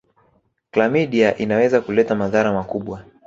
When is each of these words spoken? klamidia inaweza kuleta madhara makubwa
klamidia 0.71 1.37
inaweza 1.37 1.81
kuleta 1.81 2.15
madhara 2.15 2.53
makubwa 2.53 3.03